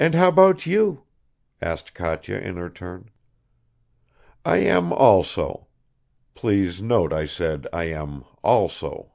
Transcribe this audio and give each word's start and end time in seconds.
"And 0.00 0.14
how 0.14 0.28
about 0.28 0.64
you?" 0.64 1.02
asked 1.60 1.92
Katya 1.92 2.38
in 2.38 2.56
her 2.56 2.70
turn. 2.70 3.10
"I 4.46 4.56
am 4.60 4.94
also. 4.94 5.66
Please 6.34 6.80
note 6.80 7.12
I 7.12 7.26
said, 7.26 7.66
I 7.70 7.84
am 7.84 8.24
also." 8.42 9.12